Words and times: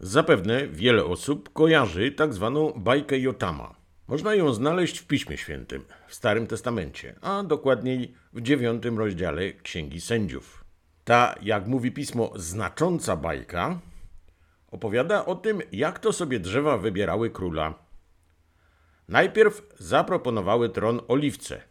Zapewne 0.00 0.68
wiele 0.68 1.04
osób 1.04 1.52
kojarzy 1.52 2.12
tak 2.12 2.34
zwaną 2.34 2.72
bajkę 2.76 3.18
Jotama. 3.18 3.74
Można 4.08 4.34
ją 4.34 4.52
znaleźć 4.52 4.98
w 4.98 5.06
Piśmie 5.06 5.36
Świętym, 5.36 5.84
w 6.08 6.14
Starym 6.14 6.46
Testamencie, 6.46 7.14
a 7.20 7.42
dokładniej 7.42 8.14
w 8.32 8.40
dziewiątym 8.40 8.98
rozdziale 8.98 9.52
Księgi 9.52 10.00
Sędziów. 10.00 10.64
Ta, 11.04 11.34
jak 11.42 11.66
mówi 11.66 11.92
pismo, 11.92 12.32
znacząca 12.36 13.16
bajka 13.16 13.80
opowiada 14.70 15.26
o 15.26 15.34
tym, 15.34 15.62
jak 15.72 15.98
to 15.98 16.12
sobie 16.12 16.40
drzewa 16.40 16.78
wybierały 16.78 17.30
króla. 17.30 17.74
Najpierw 19.08 19.62
zaproponowały 19.78 20.68
tron 20.68 21.00
oliwce, 21.08 21.62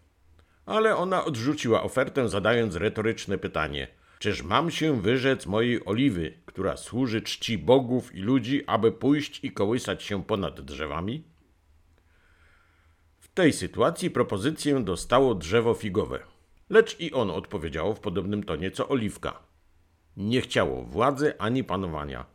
ale 0.66 0.96
ona 0.96 1.26
odrzuciła 1.26 1.84
ofertę, 1.84 2.30
zadając 2.30 2.76
retoryczne 2.76 3.38
pytanie: 3.38 3.88
Czyż 4.20 4.44
mam 4.44 4.72
się 4.72 5.02
wyrzec 5.02 5.46
mojej 5.46 5.86
oliwy, 5.86 6.34
która 6.46 6.78
służy 6.78 7.22
czci 7.22 7.58
bogów 7.58 8.16
i 8.16 8.20
ludzi, 8.20 8.64
aby 8.68 8.92
pójść 8.92 9.44
i 9.44 9.52
kołysać 9.52 10.04
się 10.04 10.24
ponad 10.24 10.62
drzewami? 10.62 11.24
W 13.20 13.28
tej 13.28 13.54
sytuacji 13.54 14.10
propozycję 14.12 14.80
dostało 14.80 15.36
drzewo 15.36 15.74
figowe, 15.74 16.20
lecz 16.70 17.00
i 17.00 17.14
ono 17.14 17.36
odpowiedziało 17.36 17.94
w 17.94 18.00
podobnym 18.00 18.44
tonie 18.44 18.72
co 18.72 18.90
oliwka. 18.90 19.40
Nie 20.18 20.42
chciało 20.42 20.84
władzy 20.84 21.34
ani 21.40 21.64
panowania. 21.64 22.26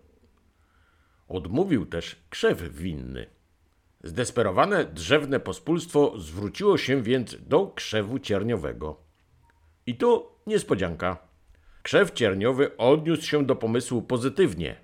Odmówił 1.28 1.86
też 1.86 2.16
krzew 2.30 2.62
winny. 2.62 3.26
Zdesperowane 4.04 4.84
drzewne 4.84 5.40
pospólstwo 5.40 6.18
zwróciło 6.18 6.78
się 6.78 7.02
więc 7.02 7.36
do 7.48 7.66
krzewu 7.66 8.18
cierniowego. 8.18 8.96
I 9.86 9.94
tu 9.96 10.26
niespodzianka. 10.46 11.31
Krzew 11.82 12.12
cierniowy 12.12 12.76
odniósł 12.76 13.22
się 13.22 13.46
do 13.46 13.56
pomysłu 13.56 14.02
pozytywnie, 14.02 14.76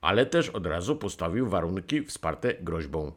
ale 0.00 0.26
też 0.26 0.48
od 0.48 0.66
razu 0.66 0.96
postawił 0.96 1.48
warunki 1.48 2.04
wsparte 2.04 2.54
groźbą. 2.54 3.12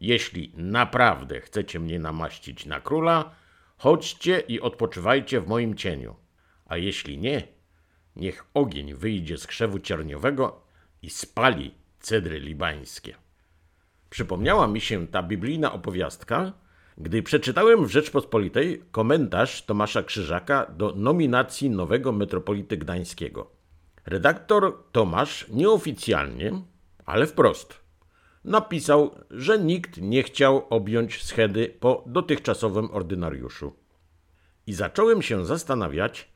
Jeśli 0.00 0.52
naprawdę 0.56 1.40
chcecie 1.40 1.80
mnie 1.80 1.98
namaścić 1.98 2.66
na 2.66 2.80
króla, 2.80 3.34
chodźcie 3.78 4.40
i 4.40 4.60
odpoczywajcie 4.60 5.40
w 5.40 5.48
moim 5.48 5.74
cieniu. 5.74 6.16
A 6.66 6.76
jeśli 6.76 7.18
nie, 7.18 7.48
niech 8.16 8.44
ogień 8.54 8.94
wyjdzie 8.94 9.38
z 9.38 9.46
krzewu 9.46 9.78
cierniowego 9.78 10.62
i 11.02 11.10
spali 11.10 11.74
cedry 12.00 12.40
libańskie. 12.40 13.14
Przypomniała 14.10 14.68
mi 14.68 14.80
się 14.80 15.06
ta 15.06 15.22
biblijna 15.22 15.72
opowiastka, 15.72 16.52
gdy 17.00 17.22
przeczytałem 17.22 17.86
w 17.86 17.90
Rzeczpospolitej 17.90 18.82
komentarz 18.90 19.62
Tomasza 19.62 20.02
Krzyżaka 20.02 20.66
do 20.76 20.94
nominacji 20.96 21.70
nowego 21.70 22.12
metropolity 22.12 22.76
gdańskiego. 22.76 23.50
Redaktor 24.06 24.76
Tomasz 24.92 25.46
nieoficjalnie, 25.48 26.62
ale 27.06 27.26
wprost 27.26 27.80
napisał, 28.44 29.14
że 29.30 29.58
nikt 29.58 30.00
nie 30.00 30.22
chciał 30.22 30.66
objąć 30.70 31.22
schedy 31.22 31.74
po 31.80 32.04
dotychczasowym 32.06 32.90
ordynariuszu. 32.90 33.72
I 34.66 34.72
zacząłem 34.72 35.22
się 35.22 35.46
zastanawiać, 35.46 36.28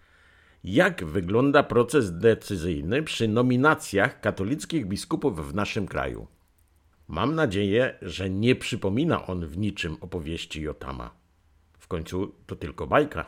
jak 0.64 1.04
wygląda 1.04 1.62
proces 1.62 2.18
decyzyjny 2.18 3.02
przy 3.02 3.28
nominacjach 3.28 4.20
katolickich 4.20 4.86
biskupów 4.86 5.48
w 5.48 5.54
naszym 5.54 5.86
kraju. 5.86 6.26
Mam 7.08 7.34
nadzieję, 7.34 7.98
że 8.02 8.30
nie 8.30 8.54
przypomina 8.54 9.26
on 9.26 9.46
w 9.46 9.58
niczym 9.58 9.96
opowieści 10.00 10.62
Jotama. 10.62 11.10
W 11.78 11.88
końcu 11.88 12.34
to 12.46 12.56
tylko 12.56 12.86
bajka. 12.86 13.26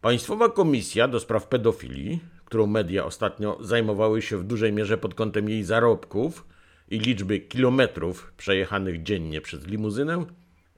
Państwowa 0.00 0.48
Komisja 0.48 1.08
do 1.08 1.20
Spraw 1.20 1.48
Pedofilii, 1.48 2.20
którą 2.44 2.66
media 2.66 3.04
ostatnio 3.04 3.58
zajmowały 3.60 4.22
się 4.22 4.36
w 4.36 4.44
dużej 4.44 4.72
mierze 4.72 4.98
pod 4.98 5.14
kątem 5.14 5.48
jej 5.48 5.64
zarobków 5.64 6.46
i 6.88 6.98
liczby 6.98 7.40
kilometrów 7.40 8.32
przejechanych 8.36 9.02
dziennie 9.02 9.40
przez 9.40 9.66
limuzynę, 9.66 10.24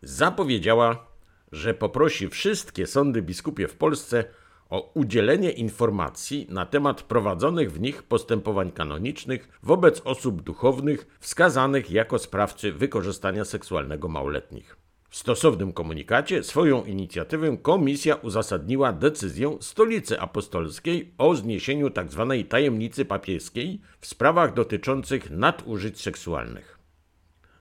zapowiedziała, 0.03 1.07
że 1.53 1.75
poprosi 1.75 2.29
wszystkie 2.29 2.87
sądy 2.87 3.23
biskupie 3.23 3.69
w 3.69 3.77
Polsce 3.77 4.25
o 4.71 4.93
udzielenie 4.95 5.51
informacji 5.51 6.47
na 6.51 6.67
temat 6.67 7.03
prowadzonych 7.03 7.73
w 7.73 7.81
nich 7.81 8.03
postępowań 8.03 8.73
kanonicznych 8.73 9.49
wobec 9.63 10.01
osób 10.05 10.43
duchownych 10.43 11.07
wskazanych 11.21 11.91
jako 11.91 12.19
sprawcy 12.19 12.73
wykorzystania 12.73 13.45
seksualnego 13.45 14.09
małoletnich. 14.09 14.77
W 15.09 15.17
stosownym 15.17 15.73
komunikacie 15.73 16.43
swoją 16.43 16.85
inicjatywę 16.85 17.57
komisja 17.57 18.15
uzasadniła 18.15 18.93
decyzją 18.93 19.59
Stolicy 19.61 20.21
Apostolskiej 20.21 21.15
o 21.19 21.35
zniesieniu 21.35 21.91
tzw. 21.91 22.37
Tak 22.39 22.49
tajemnicy 22.49 23.05
papieskiej 23.05 23.81
w 24.01 24.07
sprawach 24.07 24.55
dotyczących 24.55 25.31
nadużyć 25.31 26.01
seksualnych. 26.01 26.79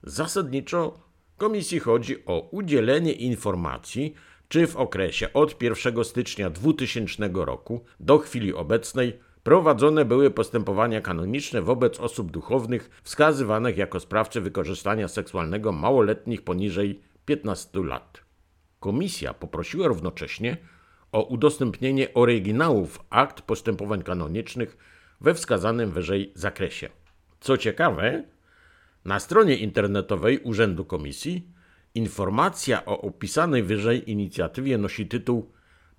Zasadniczo 0.02 0.98
komisji 1.36 1.80
chodzi 1.80 2.26
o 2.26 2.48
udzielenie 2.50 3.12
informacji 3.12 4.14
czy 4.48 4.66
w 4.66 4.76
okresie 4.76 5.32
od 5.32 5.62
1 5.62 6.04
stycznia 6.04 6.50
2000 6.50 7.30
roku 7.34 7.84
do 8.00 8.18
chwili 8.18 8.54
obecnej 8.54 9.18
prowadzone 9.42 10.04
były 10.04 10.30
postępowania 10.30 11.00
kanoniczne 11.00 11.62
wobec 11.62 12.00
osób 12.00 12.30
duchownych 12.30 13.00
wskazywanych 13.02 13.76
jako 13.76 14.00
sprawcy 14.00 14.40
wykorzystania 14.40 15.08
seksualnego 15.08 15.72
małoletnich 15.72 16.42
poniżej 16.42 17.00
15 17.24 17.84
lat. 17.84 18.20
Komisja 18.80 19.34
poprosiła 19.34 19.88
równocześnie 19.88 20.56
o 21.12 21.22
udostępnienie 21.22 22.14
oryginałów 22.14 23.00
akt 23.10 23.42
postępowań 23.42 24.02
kanonicznych 24.02 24.76
we 25.20 25.34
wskazanym 25.34 25.90
wyżej 25.90 26.32
zakresie. 26.34 26.88
Co 27.40 27.56
ciekawe, 27.56 28.24
na 29.04 29.20
stronie 29.20 29.56
internetowej 29.56 30.38
Urzędu 30.38 30.84
Komisji 30.84 31.48
Informacja 31.96 32.84
o 32.84 33.00
opisanej 33.00 33.62
wyżej 33.62 34.10
inicjatywie 34.10 34.78
nosi 34.78 35.06
tytuł 35.06 35.52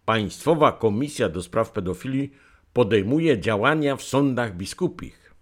Państwowa 0.06 0.72
Komisja 0.72 1.30
do 1.30 1.44
Spraw 1.44 1.72
Pedofilii 1.72 2.34
podejmuje 2.74 3.40
działania 3.40 3.96
w 3.96 4.04
sądach 4.04 4.58
biskupich. 4.58 5.34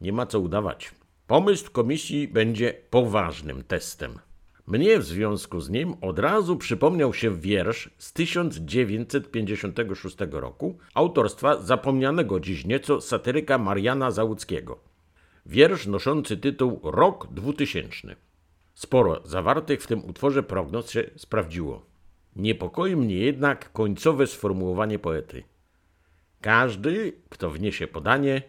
Nie 0.00 0.12
ma 0.12 0.26
co 0.26 0.40
udawać. 0.40 0.90
Pomysł 1.26 1.70
komisji 1.72 2.28
będzie 2.28 2.74
poważnym 2.90 3.64
testem. 3.64 4.18
Mnie 4.66 4.98
w 4.98 5.04
związku 5.04 5.60
z 5.60 5.70
nim 5.70 5.94
od 6.00 6.18
razu 6.18 6.56
przypomniał 6.56 7.14
się 7.14 7.40
wiersz 7.40 7.90
z 7.98 8.12
1956 8.12 10.16
roku 10.30 10.78
autorstwa 10.94 11.62
zapomnianego 11.62 12.40
dziś 12.40 12.64
nieco 12.64 13.00
satyryka 13.00 13.58
Mariana 13.58 14.10
Załuckiego. 14.10 14.78
Wiersz 15.46 15.86
noszący 15.86 16.36
tytuł 16.36 16.80
Rok 16.82 17.28
2000. 17.30 18.16
Sporo 18.82 19.20
zawartych 19.24 19.82
w 19.82 19.86
tym 19.86 20.04
utworze 20.04 20.42
prognoz 20.42 20.90
się 20.90 21.10
sprawdziło. 21.16 21.86
Niepokoi 22.36 22.96
mnie 22.96 23.16
jednak 23.16 23.72
końcowe 23.72 24.26
sformułowanie 24.26 24.98
poety. 24.98 25.42
Każdy, 26.40 27.12
kto 27.28 27.50
wniesie 27.50 27.86
podanie, 27.86 28.42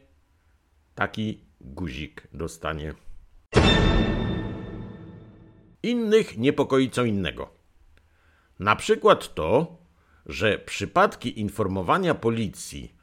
taki 0.95 1.43
guzik 1.61 2.27
dostanie. 2.33 2.93
Innych 5.83 6.37
niepokoi 6.37 6.89
co 6.89 7.03
innego. 7.03 7.49
Na 8.59 8.75
przykład 8.75 9.35
to, 9.35 9.77
że 10.25 10.57
przypadki 10.57 11.39
informowania 11.39 12.15
policji 12.15 12.95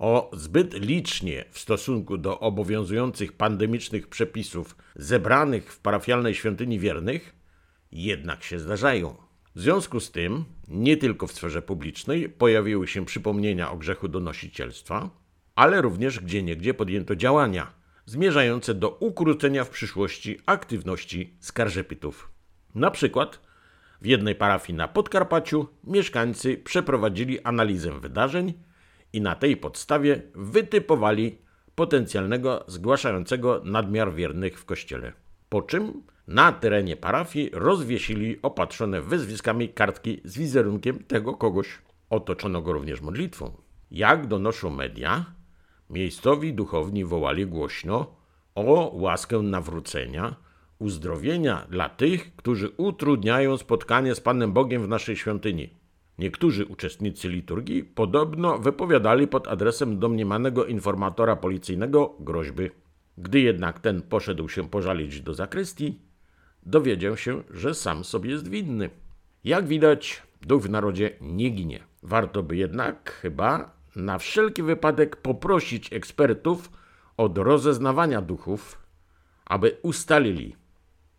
o 0.00 0.30
zbyt 0.32 0.74
licznie 0.74 1.44
w 1.50 1.58
stosunku 1.58 2.18
do 2.18 2.40
obowiązujących 2.40 3.32
pandemicznych 3.32 4.08
przepisów 4.08 4.76
zebranych 4.96 5.72
w 5.72 5.78
parafialnej 5.80 6.34
świątyni 6.34 6.78
wiernych 6.78 7.34
jednak 7.92 8.42
się 8.42 8.58
zdarzają. 8.58 9.14
W 9.54 9.60
związku 9.60 10.00
z 10.00 10.10
tym, 10.10 10.44
nie 10.68 10.96
tylko 10.96 11.26
w 11.26 11.32
sferze 11.32 11.62
publicznej 11.62 12.28
pojawiły 12.28 12.88
się 12.88 13.04
przypomnienia 13.04 13.70
o 13.70 13.76
grzechu 13.76 14.08
donosicielstwa, 14.08 15.10
ale 15.54 15.82
również 15.82 16.20
gdzieniegdzie 16.20 16.74
podjęto 16.74 17.16
działania 17.16 17.72
zmierzające 18.06 18.74
do 18.74 18.88
ukrócenia 18.88 19.64
w 19.64 19.70
przyszłości 19.70 20.38
aktywności 20.46 21.36
skarżepytów. 21.40 22.30
Na 22.74 22.90
przykład 22.90 23.40
w 24.00 24.06
jednej 24.06 24.34
parafii 24.34 24.76
na 24.76 24.88
Podkarpaciu 24.88 25.66
mieszkańcy 25.84 26.56
przeprowadzili 26.56 27.40
analizę 27.40 28.00
wydarzeń 28.00 28.54
i 29.12 29.20
na 29.20 29.34
tej 29.34 29.56
podstawie 29.56 30.22
wytypowali 30.34 31.38
potencjalnego 31.74 32.64
zgłaszającego 32.66 33.62
nadmiar 33.64 34.14
wiernych 34.14 34.60
w 34.60 34.64
kościele. 34.64 35.12
Po 35.48 35.62
czym 35.62 36.02
na 36.28 36.52
terenie 36.52 36.96
parafii 36.96 37.50
rozwiesili 37.52 38.42
opatrzone 38.42 39.00
wyzwiskami 39.00 39.68
kartki 39.68 40.20
z 40.24 40.38
wizerunkiem 40.38 41.04
tego 41.04 41.34
kogoś. 41.34 41.78
Otoczono 42.10 42.62
go 42.62 42.72
również 42.72 43.00
modlitwą. 43.00 43.52
Jak 43.90 44.26
donoszą 44.26 44.70
media, 44.70 45.24
miejscowi 45.90 46.54
duchowni 46.54 47.04
wołali 47.04 47.46
głośno 47.46 48.14
o 48.54 48.90
łaskę 48.94 49.38
nawrócenia, 49.38 50.36
uzdrowienia 50.78 51.66
dla 51.70 51.88
tych, 51.88 52.36
którzy 52.36 52.68
utrudniają 52.76 53.56
spotkanie 53.56 54.14
z 54.14 54.20
Panem 54.20 54.52
Bogiem 54.52 54.82
w 54.82 54.88
naszej 54.88 55.16
świątyni. 55.16 55.79
Niektórzy 56.20 56.66
uczestnicy 56.66 57.28
liturgii 57.28 57.84
podobno 57.84 58.58
wypowiadali 58.58 59.26
pod 59.28 59.48
adresem 59.48 59.98
domniemanego 59.98 60.66
informatora 60.66 61.36
policyjnego 61.36 62.16
groźby. 62.20 62.70
Gdy 63.18 63.40
jednak 63.40 63.80
ten 63.80 64.02
poszedł 64.02 64.48
się 64.48 64.68
pożalić 64.68 65.20
do 65.20 65.34
zakrystii, 65.34 65.98
dowiedział 66.62 67.16
się, 67.16 67.42
że 67.50 67.74
sam 67.74 68.04
sobie 68.04 68.30
jest 68.30 68.48
winny. 68.48 68.90
Jak 69.44 69.66
widać, 69.66 70.22
duch 70.42 70.62
w 70.62 70.70
narodzie 70.70 71.10
nie 71.20 71.50
ginie. 71.50 71.84
Warto 72.02 72.42
by 72.42 72.56
jednak 72.56 73.10
chyba 73.12 73.74
na 73.96 74.18
wszelki 74.18 74.62
wypadek 74.62 75.16
poprosić 75.16 75.92
ekspertów 75.92 76.70
od 77.16 77.38
rozeznawania 77.38 78.22
duchów, 78.22 78.78
aby 79.44 79.76
ustalili, 79.82 80.56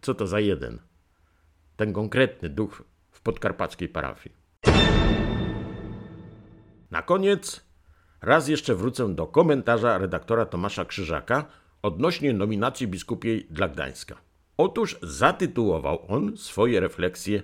co 0.02 0.14
to 0.14 0.28
za 0.28 0.40
jeden, 0.40 0.80
ten 1.76 1.94
konkretny 1.94 2.50
duch 2.50 2.84
w 3.12 3.22
podkarpackiej 3.22 3.90
parafii. 3.90 4.41
Na 6.92 7.02
koniec 7.02 7.62
raz 8.22 8.48
jeszcze 8.48 8.76
wrócę 8.76 9.16
do 9.16 9.28
komentarza 9.28 9.98
redaktora 9.98 10.46
Tomasza 10.46 10.86
Krzyżaka 10.86 11.46
odnośnie 11.82 12.34
nominacji 12.34 12.88
biskupiej 12.88 13.48
dla 13.50 13.68
Gdańska. 13.68 14.18
Otóż 14.58 14.98
zatytułował 15.02 16.06
on 16.08 16.38
swoje 16.38 16.80
refleksje 16.80 17.44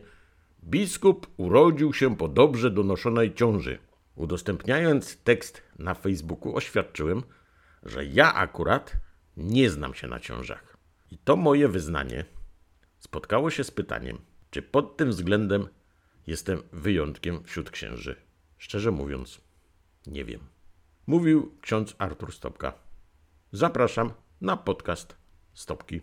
Biskup 0.64 1.28
urodził 1.38 1.94
się 1.94 2.18
po 2.18 2.28
dobrze 2.28 2.72
donoszonej 2.72 3.34
ciąży. 3.34 3.78
Udostępniając 4.16 5.18
tekst 5.18 5.64
na 5.80 5.94
Facebooku 5.94 6.56
oświadczyłem, 6.56 7.24
że 7.84 8.06
ja 8.06 8.34
akurat 8.34 8.98
nie 9.38 9.70
znam 9.70 9.94
się 9.94 10.08
na 10.08 10.20
ciążach. 10.20 10.78
I 11.12 11.18
to 11.18 11.36
moje 11.36 11.68
wyznanie 11.68 12.26
spotkało 13.00 13.50
się 13.50 13.64
z 13.64 13.72
pytaniem, 13.72 14.18
czy 14.52 14.62
pod 14.62 14.98
tym 14.98 15.10
względem 15.10 15.68
jestem 16.28 16.64
wyjątkiem 16.72 17.44
wśród 17.44 17.72
księży. 17.72 18.16
Szczerze 18.58 18.92
mówiąc, 18.92 19.42
nie 20.08 20.26
wiem. 20.26 20.40
Mówił 21.08 21.58
ksiądz 21.62 21.96
Artur 21.98 22.34
Stopka. 22.34 22.74
Zapraszam 23.52 24.12
na 24.42 24.58
podcast 24.58 25.16
Stopki. 25.54 26.02